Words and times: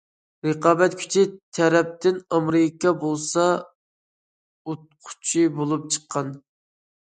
رىقابەت 0.45 0.93
كۈچى 1.01 1.25
تەرەپتىن، 1.57 2.17
ئامېرىكا 2.37 2.93
بولسا 3.03 3.45
ئۇتقۇچى 4.73 5.45
بولۇپ 5.61 5.87
چىققان. 5.99 6.35